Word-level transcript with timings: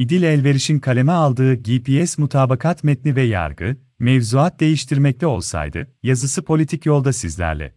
İdil 0.00 0.22
Elveriş'in 0.22 0.78
kaleme 0.78 1.12
aldığı 1.12 1.54
GPS 1.54 2.18
mutabakat 2.18 2.84
metni 2.84 3.16
ve 3.16 3.22
yargı, 3.22 3.76
mevzuat 3.98 4.60
değiştirmekte 4.60 5.26
olsaydı, 5.26 5.86
yazısı 6.02 6.44
politik 6.44 6.86
yolda 6.86 7.12
sizlerle. 7.12 7.74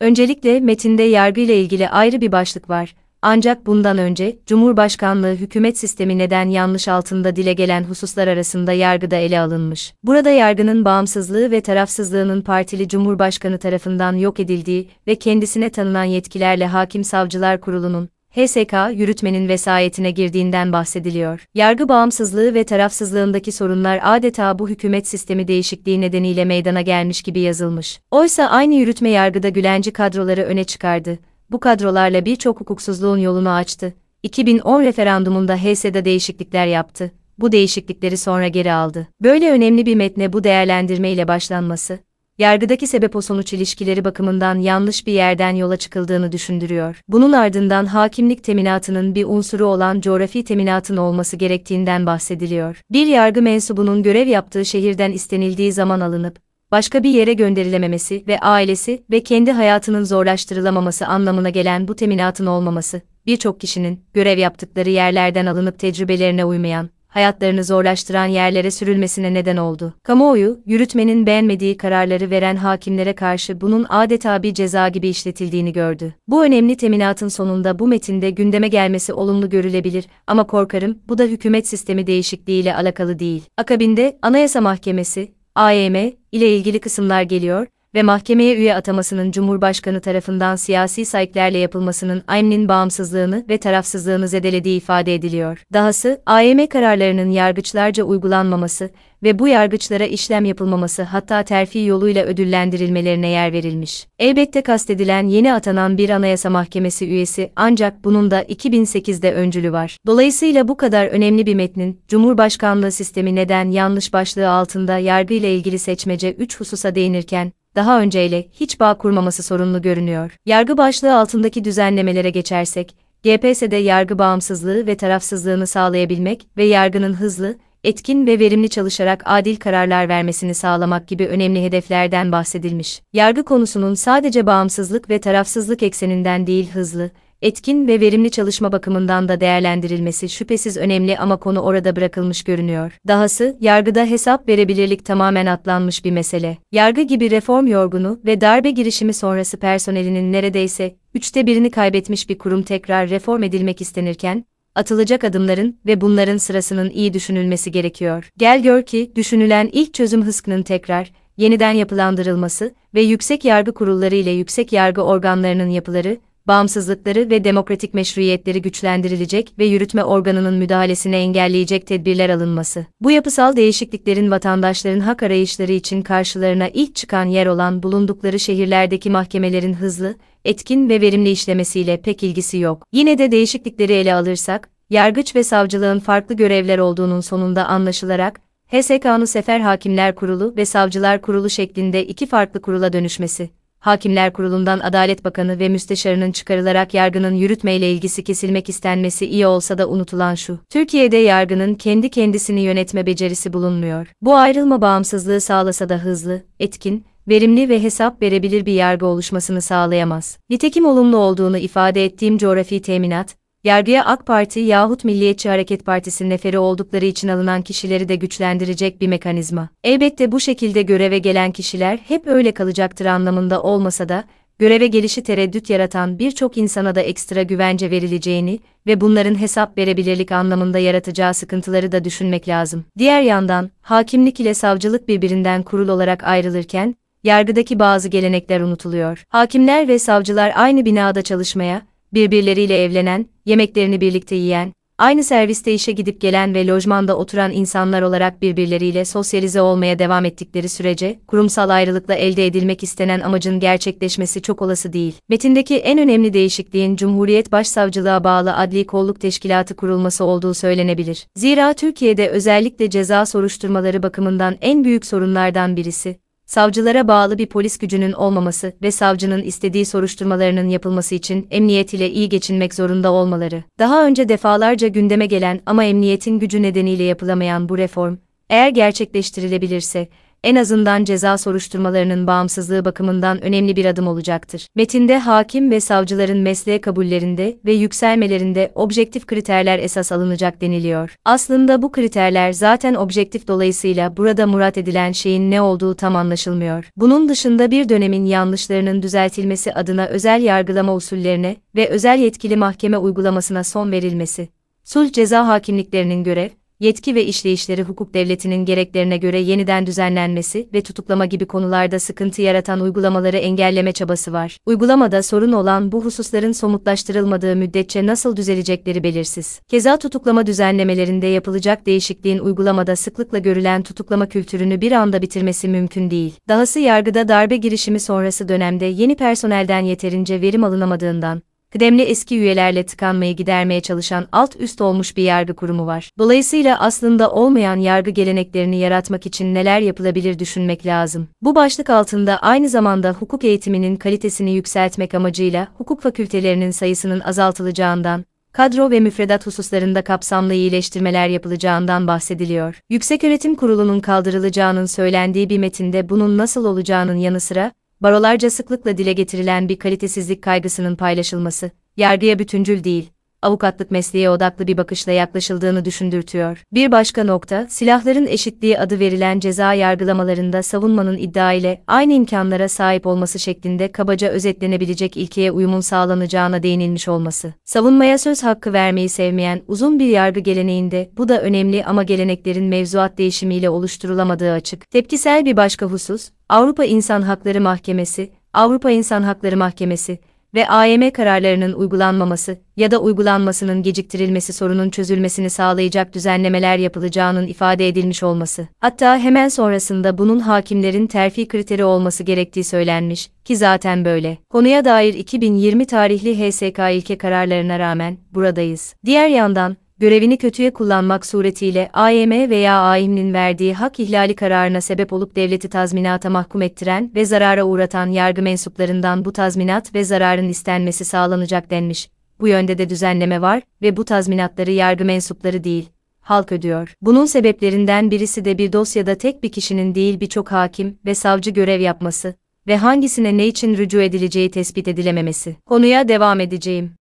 Öncelikle 0.00 0.60
metinde 0.60 1.02
yargı 1.02 1.40
ile 1.40 1.60
ilgili 1.60 1.88
ayrı 1.88 2.20
bir 2.20 2.32
başlık 2.32 2.70
var. 2.70 2.94
Ancak 3.26 3.66
bundan 3.66 3.98
önce, 3.98 4.36
Cumhurbaşkanlığı 4.46 5.34
hükümet 5.34 5.78
sistemi 5.78 6.18
neden 6.18 6.48
yanlış 6.48 6.88
altında 6.88 7.36
dile 7.36 7.52
gelen 7.52 7.84
hususlar 7.84 8.28
arasında 8.28 8.72
yargıda 8.72 9.16
ele 9.16 9.40
alınmış. 9.40 9.94
Burada 10.02 10.30
yargının 10.30 10.84
bağımsızlığı 10.84 11.50
ve 11.50 11.60
tarafsızlığının 11.60 12.42
partili 12.42 12.88
Cumhurbaşkanı 12.88 13.58
tarafından 13.58 14.12
yok 14.12 14.40
edildiği 14.40 14.88
ve 15.06 15.14
kendisine 15.14 15.70
tanınan 15.70 16.04
yetkilerle 16.04 16.66
Hakim 16.66 17.04
Savcılar 17.04 17.60
Kurulu'nun, 17.60 18.08
HSK 18.30 18.74
yürütmenin 18.92 19.48
vesayetine 19.48 20.10
girdiğinden 20.10 20.72
bahsediliyor. 20.72 21.46
Yargı 21.54 21.88
bağımsızlığı 21.88 22.54
ve 22.54 22.64
tarafsızlığındaki 22.64 23.52
sorunlar 23.52 24.00
adeta 24.02 24.58
bu 24.58 24.68
hükümet 24.68 25.08
sistemi 25.08 25.48
değişikliği 25.48 26.00
nedeniyle 26.00 26.44
meydana 26.44 26.80
gelmiş 26.80 27.22
gibi 27.22 27.40
yazılmış. 27.40 28.00
Oysa 28.10 28.44
aynı 28.44 28.74
yürütme 28.74 29.10
yargıda 29.10 29.48
Gülenci 29.48 29.92
kadroları 29.92 30.42
öne 30.42 30.64
çıkardı 30.64 31.18
bu 31.54 31.60
kadrolarla 31.60 32.24
birçok 32.24 32.60
hukuksuzluğun 32.60 33.18
yolunu 33.18 33.50
açtı. 33.50 33.94
2010 34.22 34.82
referandumunda 34.82 35.56
HS'de 35.56 36.04
değişiklikler 36.04 36.66
yaptı. 36.66 37.12
Bu 37.38 37.52
değişiklikleri 37.52 38.16
sonra 38.16 38.48
geri 38.48 38.72
aldı. 38.72 39.08
Böyle 39.22 39.50
önemli 39.50 39.86
bir 39.86 39.94
metne 39.94 40.32
bu 40.32 40.44
değerlendirme 40.44 41.10
ile 41.10 41.28
başlanması, 41.28 41.98
yargıdaki 42.38 42.86
sebep 42.86 43.16
o 43.16 43.20
sonuç 43.20 43.52
ilişkileri 43.52 44.04
bakımından 44.04 44.58
yanlış 44.58 45.06
bir 45.06 45.12
yerden 45.12 45.54
yola 45.54 45.76
çıkıldığını 45.76 46.32
düşündürüyor. 46.32 47.00
Bunun 47.08 47.32
ardından 47.32 47.86
hakimlik 47.86 48.44
teminatının 48.44 49.14
bir 49.14 49.24
unsuru 49.24 49.66
olan 49.66 50.00
coğrafi 50.00 50.44
teminatın 50.44 50.96
olması 50.96 51.36
gerektiğinden 51.36 52.06
bahsediliyor. 52.06 52.80
Bir 52.90 53.06
yargı 53.06 53.42
mensubunun 53.42 54.02
görev 54.02 54.26
yaptığı 54.26 54.64
şehirden 54.64 55.12
istenildiği 55.12 55.72
zaman 55.72 56.00
alınıp, 56.00 56.38
başka 56.70 57.02
bir 57.02 57.10
yere 57.10 57.32
gönderilememesi 57.32 58.24
ve 58.28 58.40
ailesi 58.40 59.04
ve 59.10 59.22
kendi 59.22 59.52
hayatının 59.52 60.04
zorlaştırılamaması 60.04 61.06
anlamına 61.06 61.50
gelen 61.50 61.88
bu 61.88 61.96
teminatın 61.96 62.46
olmaması, 62.46 63.00
birçok 63.26 63.60
kişinin 63.60 64.00
görev 64.14 64.38
yaptıkları 64.38 64.90
yerlerden 64.90 65.46
alınıp 65.46 65.78
tecrübelerine 65.78 66.44
uymayan, 66.44 66.90
hayatlarını 67.08 67.64
zorlaştıran 67.64 68.26
yerlere 68.26 68.70
sürülmesine 68.70 69.34
neden 69.34 69.56
oldu. 69.56 69.94
Kamuoyu, 70.02 70.60
yürütmenin 70.66 71.26
beğenmediği 71.26 71.76
kararları 71.76 72.30
veren 72.30 72.56
hakimlere 72.56 73.14
karşı 73.14 73.60
bunun 73.60 73.86
adeta 73.88 74.42
bir 74.42 74.54
ceza 74.54 74.88
gibi 74.88 75.08
işletildiğini 75.08 75.72
gördü. 75.72 76.14
Bu 76.28 76.44
önemli 76.44 76.76
teminatın 76.76 77.28
sonunda 77.28 77.78
bu 77.78 77.86
metinde 77.88 78.30
gündeme 78.30 78.68
gelmesi 78.68 79.12
olumlu 79.12 79.50
görülebilir 79.50 80.04
ama 80.26 80.46
korkarım 80.46 80.98
bu 81.08 81.18
da 81.18 81.24
hükümet 81.24 81.68
sistemi 81.68 82.06
değişikliğiyle 82.06 82.76
alakalı 82.76 83.18
değil. 83.18 83.42
Akabinde 83.56 84.18
Anayasa 84.22 84.60
Mahkemesi, 84.60 85.32
AYM 85.54 85.94
ile 86.32 86.56
ilgili 86.56 86.80
kısımlar 86.80 87.22
geliyor 87.22 87.66
ve 87.94 88.02
mahkemeye 88.02 88.56
üye 88.56 88.74
atamasının 88.74 89.30
Cumhurbaşkanı 89.30 90.00
tarafından 90.00 90.56
siyasi 90.56 91.04
sayıklarla 91.04 91.58
yapılmasının 91.58 92.22
AYM'nin 92.26 92.68
bağımsızlığını 92.68 93.44
ve 93.48 93.58
tarafsızlığını 93.58 94.28
zedelediği 94.28 94.76
ifade 94.76 95.14
ediliyor. 95.14 95.62
Dahası, 95.72 96.22
AYM 96.26 96.66
kararlarının 96.66 97.30
yargıçlarca 97.30 98.04
uygulanmaması 98.04 98.90
ve 99.22 99.38
bu 99.38 99.48
yargıçlara 99.48 100.04
işlem 100.04 100.44
yapılmaması 100.44 101.02
hatta 101.02 101.42
terfi 101.42 101.78
yoluyla 101.78 102.24
ödüllendirilmelerine 102.24 103.28
yer 103.28 103.52
verilmiş. 103.52 104.06
Elbette 104.18 104.62
kastedilen 104.62 105.26
yeni 105.26 105.52
atanan 105.52 105.98
bir 105.98 106.10
anayasa 106.10 106.50
mahkemesi 106.50 107.06
üyesi 107.06 107.52
ancak 107.56 108.04
bunun 108.04 108.30
da 108.30 108.42
2008'de 108.42 109.34
öncülü 109.34 109.72
var. 109.72 109.96
Dolayısıyla 110.06 110.68
bu 110.68 110.76
kadar 110.76 111.06
önemli 111.06 111.46
bir 111.46 111.54
metnin, 111.54 112.00
Cumhurbaşkanlığı 112.08 112.92
sistemi 112.92 113.34
neden 113.34 113.70
yanlış 113.70 114.12
başlığı 114.12 114.50
altında 114.50 114.98
yargı 114.98 115.34
ile 115.34 115.54
ilgili 115.54 115.78
seçmece 115.78 116.32
3 116.32 116.60
hususa 116.60 116.94
değinirken, 116.94 117.52
daha 117.76 118.00
önceyle 118.00 118.48
hiç 118.52 118.80
bağ 118.80 118.94
kurmaması 118.98 119.42
sorunlu 119.42 119.82
görünüyor. 119.82 120.36
Yargı 120.46 120.76
başlığı 120.76 121.18
altındaki 121.18 121.64
düzenlemelere 121.64 122.30
geçersek, 122.30 122.96
GPS'de 123.22 123.76
yargı 123.76 124.18
bağımsızlığı 124.18 124.86
ve 124.86 124.96
tarafsızlığını 124.96 125.66
sağlayabilmek 125.66 126.46
ve 126.56 126.64
yargının 126.64 127.14
hızlı, 127.14 127.56
etkin 127.84 128.26
ve 128.26 128.38
verimli 128.38 128.68
çalışarak 128.68 129.22
adil 129.24 129.56
kararlar 129.56 130.08
vermesini 130.08 130.54
sağlamak 130.54 131.08
gibi 131.08 131.26
önemli 131.26 131.64
hedeflerden 131.64 132.32
bahsedilmiş. 132.32 133.02
Yargı 133.12 133.44
konusunun 133.44 133.94
sadece 133.94 134.46
bağımsızlık 134.46 135.10
ve 135.10 135.18
tarafsızlık 135.18 135.82
ekseninden 135.82 136.46
değil 136.46 136.70
hızlı, 136.70 137.10
etkin 137.44 137.88
ve 137.88 138.00
verimli 138.00 138.30
çalışma 138.30 138.72
bakımından 138.72 139.28
da 139.28 139.40
değerlendirilmesi 139.40 140.28
şüphesiz 140.28 140.76
önemli 140.76 141.18
ama 141.18 141.36
konu 141.36 141.60
orada 141.60 141.96
bırakılmış 141.96 142.42
görünüyor. 142.42 142.92
Dahası, 143.08 143.56
yargıda 143.60 144.04
hesap 144.04 144.48
verebilirlik 144.48 145.04
tamamen 145.04 145.46
atlanmış 145.46 146.04
bir 146.04 146.10
mesele. 146.10 146.58
Yargı 146.72 147.02
gibi 147.02 147.30
reform 147.30 147.66
yorgunu 147.66 148.20
ve 148.26 148.40
darbe 148.40 148.70
girişimi 148.70 149.12
sonrası 149.12 149.56
personelinin 149.56 150.32
neredeyse 150.32 150.96
üçte 151.14 151.46
birini 151.46 151.70
kaybetmiş 151.70 152.28
bir 152.28 152.38
kurum 152.38 152.62
tekrar 152.62 153.10
reform 153.10 153.42
edilmek 153.42 153.80
istenirken, 153.80 154.44
atılacak 154.74 155.24
adımların 155.24 155.78
ve 155.86 156.00
bunların 156.00 156.36
sırasının 156.36 156.90
iyi 156.90 157.14
düşünülmesi 157.14 157.72
gerekiyor. 157.72 158.30
Gel 158.38 158.62
gör 158.62 158.82
ki, 158.82 159.12
düşünülen 159.16 159.70
ilk 159.72 159.94
çözüm 159.94 160.22
hıskının 160.22 160.62
tekrar, 160.62 161.12
yeniden 161.36 161.72
yapılandırılması 161.72 162.74
ve 162.94 163.02
yüksek 163.02 163.44
yargı 163.44 163.74
kurulları 163.74 164.14
ile 164.14 164.30
yüksek 164.30 164.72
yargı 164.72 165.02
organlarının 165.02 165.68
yapıları, 165.68 166.16
bağımsızlıkları 166.46 167.30
ve 167.30 167.44
demokratik 167.44 167.94
meşruiyetleri 167.94 168.62
güçlendirilecek 168.62 169.52
ve 169.58 169.64
yürütme 169.64 170.04
organının 170.04 170.54
müdahalesine 170.54 171.16
engelleyecek 171.16 171.86
tedbirler 171.86 172.30
alınması. 172.30 172.86
Bu 173.00 173.10
yapısal 173.10 173.56
değişikliklerin 173.56 174.30
vatandaşların 174.30 175.00
hak 175.00 175.22
arayışları 175.22 175.72
için 175.72 176.02
karşılarına 176.02 176.68
ilk 176.68 176.94
çıkan 176.94 177.24
yer 177.24 177.46
olan 177.46 177.82
bulundukları 177.82 178.38
şehirlerdeki 178.38 179.10
mahkemelerin 179.10 179.74
hızlı, 179.74 180.14
etkin 180.44 180.88
ve 180.88 181.00
verimli 181.00 181.30
işlemesiyle 181.30 182.00
pek 182.00 182.22
ilgisi 182.22 182.58
yok. 182.58 182.86
Yine 182.92 183.18
de 183.18 183.30
değişiklikleri 183.30 183.92
ele 183.92 184.14
alırsak, 184.14 184.70
yargıç 184.90 185.36
ve 185.36 185.44
savcılığın 185.44 185.98
farklı 185.98 186.34
görevler 186.34 186.78
olduğunun 186.78 187.20
sonunda 187.20 187.66
anlaşılarak, 187.66 188.40
HSK'nın 188.66 189.24
Sefer 189.24 189.60
Hakimler 189.60 190.14
Kurulu 190.14 190.54
ve 190.56 190.64
Savcılar 190.64 191.22
Kurulu 191.22 191.50
şeklinde 191.50 192.06
iki 192.06 192.26
farklı 192.26 192.62
kurula 192.62 192.92
dönüşmesi, 192.92 193.50
Hakimler 193.84 194.32
Kurulu'ndan 194.32 194.80
Adalet 194.80 195.24
Bakanı 195.24 195.58
ve 195.58 195.68
Müsteşarının 195.68 196.32
çıkarılarak 196.32 196.94
yargının 196.94 197.34
yürütmeyle 197.34 197.92
ilgisi 197.92 198.24
kesilmek 198.24 198.68
istenmesi 198.68 199.26
iyi 199.26 199.46
olsa 199.46 199.78
da 199.78 199.88
unutulan 199.88 200.34
şu. 200.34 200.58
Türkiye'de 200.70 201.16
yargının 201.16 201.74
kendi 201.74 202.10
kendisini 202.10 202.60
yönetme 202.60 203.06
becerisi 203.06 203.52
bulunmuyor. 203.52 204.06
Bu 204.22 204.36
ayrılma 204.36 204.80
bağımsızlığı 204.80 205.40
sağlasa 205.40 205.88
da 205.88 205.98
hızlı, 205.98 206.42
etkin, 206.60 207.04
verimli 207.28 207.68
ve 207.68 207.82
hesap 207.82 208.22
verebilir 208.22 208.66
bir 208.66 208.72
yargı 208.72 209.06
oluşmasını 209.06 209.62
sağlayamaz. 209.62 210.38
Nitekim 210.50 210.86
olumlu 210.86 211.16
olduğunu 211.16 211.58
ifade 211.58 212.04
ettiğim 212.04 212.38
coğrafi 212.38 212.82
teminat, 212.82 213.36
yargıya 213.64 214.04
AK 214.04 214.26
Parti 214.26 214.60
yahut 214.60 215.04
Milliyetçi 215.04 215.48
Hareket 215.48 215.86
Partisi 215.86 216.28
neferi 216.28 216.58
oldukları 216.58 217.04
için 217.04 217.28
alınan 217.28 217.62
kişileri 217.62 218.08
de 218.08 218.16
güçlendirecek 218.16 219.00
bir 219.00 219.08
mekanizma. 219.08 219.68
Elbette 219.84 220.32
bu 220.32 220.40
şekilde 220.40 220.82
göreve 220.82 221.18
gelen 221.18 221.52
kişiler 221.52 221.98
hep 222.08 222.26
öyle 222.26 222.52
kalacaktır 222.52 223.06
anlamında 223.06 223.62
olmasa 223.62 224.08
da, 224.08 224.24
göreve 224.58 224.86
gelişi 224.86 225.22
tereddüt 225.22 225.70
yaratan 225.70 226.18
birçok 226.18 226.56
insana 226.56 226.94
da 226.94 227.00
ekstra 227.00 227.42
güvence 227.42 227.90
verileceğini 227.90 228.58
ve 228.86 229.00
bunların 229.00 229.40
hesap 229.40 229.78
verebilirlik 229.78 230.32
anlamında 230.32 230.78
yaratacağı 230.78 231.34
sıkıntıları 231.34 231.92
da 231.92 232.04
düşünmek 232.04 232.48
lazım. 232.48 232.84
Diğer 232.98 233.22
yandan, 233.22 233.70
hakimlik 233.82 234.40
ile 234.40 234.54
savcılık 234.54 235.08
birbirinden 235.08 235.62
kurul 235.62 235.88
olarak 235.88 236.24
ayrılırken, 236.24 236.94
yargıdaki 237.24 237.78
bazı 237.78 238.08
gelenekler 238.08 238.60
unutuluyor. 238.60 239.24
Hakimler 239.28 239.88
ve 239.88 239.98
savcılar 239.98 240.52
aynı 240.56 240.84
binada 240.84 241.22
çalışmaya, 241.22 241.82
birbirleriyle 242.14 242.84
evlenen, 242.84 243.26
yemeklerini 243.46 244.00
birlikte 244.00 244.34
yiyen, 244.34 244.72
aynı 244.98 245.24
serviste 245.24 245.74
işe 245.74 245.92
gidip 245.92 246.20
gelen 246.20 246.54
ve 246.54 246.66
lojmanda 246.66 247.16
oturan 247.16 247.52
insanlar 247.52 248.02
olarak 248.02 248.42
birbirleriyle 248.42 249.04
sosyalize 249.04 249.60
olmaya 249.60 249.98
devam 249.98 250.24
ettikleri 250.24 250.68
sürece, 250.68 251.18
kurumsal 251.26 251.68
ayrılıkla 251.68 252.14
elde 252.14 252.46
edilmek 252.46 252.82
istenen 252.82 253.20
amacın 253.20 253.60
gerçekleşmesi 253.60 254.42
çok 254.42 254.62
olası 254.62 254.92
değil. 254.92 255.14
Metindeki 255.28 255.76
en 255.76 255.98
önemli 255.98 256.32
değişikliğin 256.32 256.96
Cumhuriyet 256.96 257.52
Başsavcılığa 257.52 258.24
bağlı 258.24 258.56
Adli 258.56 258.86
Kolluk 258.86 259.20
Teşkilatı 259.20 259.76
kurulması 259.76 260.24
olduğu 260.24 260.54
söylenebilir. 260.54 261.26
Zira 261.36 261.74
Türkiye'de 261.74 262.28
özellikle 262.28 262.90
ceza 262.90 263.26
soruşturmaları 263.26 264.02
bakımından 264.02 264.56
en 264.60 264.84
büyük 264.84 265.06
sorunlardan 265.06 265.76
birisi, 265.76 266.23
savcılara 266.46 267.08
bağlı 267.08 267.38
bir 267.38 267.46
polis 267.46 267.78
gücünün 267.78 268.12
olmaması 268.12 268.72
ve 268.82 268.90
savcının 268.90 269.42
istediği 269.42 269.84
soruşturmalarının 269.86 270.68
yapılması 270.68 271.14
için 271.14 271.46
emniyet 271.50 271.94
ile 271.94 272.10
iyi 272.10 272.28
geçinmek 272.28 272.74
zorunda 272.74 273.12
olmaları. 273.12 273.64
Daha 273.78 274.06
önce 274.06 274.28
defalarca 274.28 274.88
gündeme 274.88 275.26
gelen 275.26 275.60
ama 275.66 275.84
emniyetin 275.84 276.38
gücü 276.38 276.62
nedeniyle 276.62 277.02
yapılamayan 277.02 277.68
bu 277.68 277.78
reform, 277.78 278.16
eğer 278.50 278.68
gerçekleştirilebilirse, 278.68 280.08
en 280.44 280.56
azından 280.56 281.04
ceza 281.04 281.38
soruşturmalarının 281.38 282.26
bağımsızlığı 282.26 282.84
bakımından 282.84 283.44
önemli 283.44 283.76
bir 283.76 283.84
adım 283.84 284.08
olacaktır. 284.08 284.68
Metinde 284.74 285.18
hakim 285.18 285.70
ve 285.70 285.80
savcıların 285.80 286.38
mesleğe 286.38 286.80
kabullerinde 286.80 287.56
ve 287.64 287.72
yükselmelerinde 287.72 288.72
objektif 288.74 289.26
kriterler 289.26 289.78
esas 289.78 290.12
alınacak 290.12 290.60
deniliyor. 290.60 291.16
Aslında 291.24 291.82
bu 291.82 291.92
kriterler 291.92 292.52
zaten 292.52 292.94
objektif 292.94 293.48
dolayısıyla 293.48 294.16
burada 294.16 294.46
murat 294.46 294.78
edilen 294.78 295.12
şeyin 295.12 295.50
ne 295.50 295.60
olduğu 295.60 295.94
tam 295.94 296.16
anlaşılmıyor. 296.16 296.90
Bunun 296.96 297.28
dışında 297.28 297.70
bir 297.70 297.88
dönemin 297.88 298.24
yanlışlarının 298.24 299.02
düzeltilmesi 299.02 299.74
adına 299.74 300.06
özel 300.06 300.42
yargılama 300.42 300.94
usullerine 300.94 301.56
ve 301.76 301.88
özel 301.88 302.18
yetkili 302.18 302.56
mahkeme 302.56 302.98
uygulamasına 302.98 303.64
son 303.64 303.92
verilmesi, 303.92 304.48
sulh 304.84 305.12
ceza 305.12 305.46
hakimliklerinin 305.46 306.24
görev, 306.24 306.48
yetki 306.84 307.14
ve 307.14 307.24
işleyişleri 307.24 307.82
hukuk 307.82 308.14
devletinin 308.14 308.64
gereklerine 308.64 309.16
göre 309.16 309.40
yeniden 309.40 309.86
düzenlenmesi 309.86 310.68
ve 310.74 310.82
tutuklama 310.82 311.26
gibi 311.26 311.46
konularda 311.46 311.98
sıkıntı 311.98 312.42
yaratan 312.42 312.80
uygulamaları 312.80 313.36
engelleme 313.36 313.92
çabası 313.92 314.32
var. 314.32 314.58
Uygulamada 314.66 315.22
sorun 315.22 315.52
olan 315.52 315.92
bu 315.92 316.04
hususların 316.04 316.52
somutlaştırılmadığı 316.52 317.56
müddetçe 317.56 318.06
nasıl 318.06 318.36
düzelecekleri 318.36 319.02
belirsiz. 319.02 319.60
Keza 319.68 319.96
tutuklama 319.96 320.46
düzenlemelerinde 320.46 321.26
yapılacak 321.26 321.86
değişikliğin 321.86 322.38
uygulamada 322.38 322.96
sıklıkla 322.96 323.38
görülen 323.38 323.82
tutuklama 323.82 324.28
kültürünü 324.28 324.80
bir 324.80 324.92
anda 324.92 325.22
bitirmesi 325.22 325.68
mümkün 325.68 326.10
değil. 326.10 326.34
Dahası 326.48 326.80
yargıda 326.80 327.28
darbe 327.28 327.56
girişimi 327.56 328.00
sonrası 328.00 328.48
dönemde 328.48 328.84
yeni 328.84 329.16
personelden 329.16 329.80
yeterince 329.80 330.40
verim 330.40 330.64
alınamadığından, 330.64 331.42
kıdemli 331.74 332.02
eski 332.02 332.38
üyelerle 332.38 332.86
tıkanmayı 332.86 333.36
gidermeye 333.36 333.80
çalışan 333.80 334.26
alt 334.32 334.56
üst 334.60 334.80
olmuş 334.80 335.16
bir 335.16 335.22
yargı 335.22 335.54
kurumu 335.54 335.86
var. 335.86 336.10
Dolayısıyla 336.18 336.80
aslında 336.80 337.30
olmayan 337.30 337.76
yargı 337.76 338.10
geleneklerini 338.10 338.76
yaratmak 338.76 339.26
için 339.26 339.54
neler 339.54 339.80
yapılabilir 339.80 340.38
düşünmek 340.38 340.86
lazım. 340.86 341.28
Bu 341.42 341.54
başlık 341.54 341.90
altında 341.90 342.38
aynı 342.38 342.68
zamanda 342.68 343.10
hukuk 343.10 343.44
eğitiminin 343.44 343.96
kalitesini 343.96 344.50
yükseltmek 344.50 345.14
amacıyla 345.14 345.68
hukuk 345.78 346.02
fakültelerinin 346.02 346.70
sayısının 346.70 347.20
azaltılacağından, 347.20 348.24
kadro 348.52 348.90
ve 348.90 349.00
müfredat 349.00 349.46
hususlarında 349.46 350.04
kapsamlı 350.04 350.54
iyileştirmeler 350.54 351.28
yapılacağından 351.28 352.06
bahsediliyor. 352.06 352.80
Yükseköğretim 352.90 353.54
Kurulu'nun 353.54 354.00
kaldırılacağının 354.00 354.86
söylendiği 354.86 355.50
bir 355.50 355.58
metinde 355.58 356.08
bunun 356.08 356.38
nasıl 356.38 356.64
olacağının 356.64 357.16
yanı 357.16 357.40
sıra, 357.40 357.72
barolarca 358.04 358.50
sıklıkla 358.50 358.98
dile 358.98 359.12
getirilen 359.12 359.68
bir 359.68 359.78
kalitesizlik 359.78 360.42
kaygısının 360.42 360.96
paylaşılması, 360.96 361.70
yargıya 361.96 362.38
bütüncül 362.38 362.84
değil, 362.84 363.10
avukatlık 363.44 363.90
mesleğe 363.90 364.30
odaklı 364.30 364.66
bir 364.66 364.76
bakışla 364.76 365.12
yaklaşıldığını 365.12 365.84
düşündürtüyor. 365.84 366.62
Bir 366.72 366.92
başka 366.92 367.24
nokta, 367.24 367.66
silahların 367.68 368.26
eşitliği 368.26 368.78
adı 368.78 368.98
verilen 368.98 369.40
ceza 369.40 369.74
yargılamalarında 369.74 370.62
savunmanın 370.62 371.18
iddia 371.18 371.52
ile 371.52 371.82
aynı 371.86 372.12
imkanlara 372.12 372.68
sahip 372.68 373.06
olması 373.06 373.38
şeklinde 373.38 373.92
kabaca 373.92 374.28
özetlenebilecek 374.28 375.16
ilkeye 375.16 375.52
uyumun 375.52 375.80
sağlanacağına 375.80 376.62
değinilmiş 376.62 377.08
olması. 377.08 377.52
Savunmaya 377.64 378.18
söz 378.18 378.42
hakkı 378.42 378.72
vermeyi 378.72 379.08
sevmeyen 379.08 379.62
uzun 379.68 379.98
bir 379.98 380.06
yargı 380.06 380.40
geleneğinde 380.40 381.10
bu 381.16 381.28
da 381.28 381.42
önemli 381.42 381.84
ama 381.84 382.02
geleneklerin 382.02 382.64
mevzuat 382.64 383.18
değişimiyle 383.18 383.70
oluşturulamadığı 383.70 384.52
açık. 384.52 384.90
Tepkisel 384.90 385.44
bir 385.44 385.56
başka 385.56 385.86
husus, 385.86 386.30
Avrupa 386.48 386.84
İnsan 386.84 387.22
Hakları 387.22 387.60
Mahkemesi, 387.60 388.30
Avrupa 388.52 388.90
İnsan 388.90 389.22
Hakları 389.22 389.56
Mahkemesi, 389.56 390.18
ve 390.54 390.68
AYM 390.68 391.10
kararlarının 391.10 391.72
uygulanmaması 391.72 392.58
ya 392.76 392.90
da 392.90 392.98
uygulanmasının 392.98 393.82
geciktirilmesi 393.82 394.52
sorunun 394.52 394.90
çözülmesini 394.90 395.50
sağlayacak 395.50 396.14
düzenlemeler 396.14 396.78
yapılacağının 396.78 397.46
ifade 397.46 397.88
edilmiş 397.88 398.22
olması. 398.22 398.68
Hatta 398.80 399.18
hemen 399.18 399.48
sonrasında 399.48 400.18
bunun 400.18 400.38
hakimlerin 400.38 401.06
terfi 401.06 401.48
kriteri 401.48 401.84
olması 401.84 402.22
gerektiği 402.22 402.64
söylenmiş 402.64 403.30
ki 403.44 403.56
zaten 403.56 404.04
böyle. 404.04 404.38
Konuya 404.50 404.84
dair 404.84 405.14
2020 405.14 405.86
tarihli 405.86 406.50
HSK 406.50 406.78
ilke 406.92 407.18
kararlarına 407.18 407.78
rağmen 407.78 408.18
buradayız. 408.34 408.94
Diğer 409.04 409.28
yandan 409.28 409.76
görevini 410.04 410.36
kötüye 410.36 410.72
kullanmak 410.72 411.26
suretiyle 411.26 411.90
AYM 411.92 412.30
veya 412.30 412.80
AİM'nin 412.80 413.34
verdiği 413.34 413.74
hak 413.74 414.00
ihlali 414.00 414.34
kararına 414.34 414.80
sebep 414.80 415.12
olup 415.12 415.36
devleti 415.36 415.68
tazminata 415.68 416.30
mahkum 416.30 416.62
ettiren 416.62 417.10
ve 417.14 417.24
zarara 417.24 417.64
uğratan 417.64 418.06
yargı 418.06 418.42
mensuplarından 418.42 419.24
bu 419.24 419.32
tazminat 419.32 419.94
ve 419.94 420.04
zararın 420.04 420.48
istenmesi 420.48 421.04
sağlanacak 421.04 421.70
denmiş. 421.70 422.08
Bu 422.40 422.48
yönde 422.48 422.78
de 422.78 422.88
düzenleme 422.88 423.40
var 423.40 423.62
ve 423.82 423.96
bu 423.96 424.04
tazminatları 424.04 424.70
yargı 424.70 425.04
mensupları 425.04 425.64
değil, 425.64 425.88
halk 426.20 426.52
ödüyor. 426.52 426.94
Bunun 427.02 427.26
sebeplerinden 427.26 428.10
birisi 428.10 428.44
de 428.44 428.58
bir 428.58 428.72
dosyada 428.72 429.14
tek 429.14 429.42
bir 429.42 429.52
kişinin 429.52 429.94
değil 429.94 430.20
birçok 430.20 430.52
hakim 430.52 430.98
ve 431.06 431.14
savcı 431.14 431.50
görev 431.50 431.80
yapması 431.80 432.34
ve 432.66 432.76
hangisine 432.76 433.36
ne 433.36 433.46
için 433.46 433.76
rücu 433.76 434.00
edileceği 434.00 434.50
tespit 434.50 434.88
edilememesi. 434.88 435.56
Konuya 435.66 436.08
devam 436.08 436.40
edeceğim. 436.40 436.94